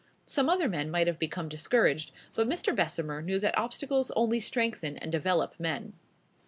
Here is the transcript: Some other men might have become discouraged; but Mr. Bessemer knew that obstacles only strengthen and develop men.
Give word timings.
Some 0.25 0.49
other 0.49 0.67
men 0.67 0.89
might 0.89 1.05
have 1.05 1.19
become 1.19 1.47
discouraged; 1.47 2.11
but 2.35 2.49
Mr. 2.49 2.75
Bessemer 2.75 3.21
knew 3.21 3.37
that 3.39 3.55
obstacles 3.55 4.09
only 4.15 4.39
strengthen 4.39 4.97
and 4.97 5.11
develop 5.11 5.53
men. 5.59 5.93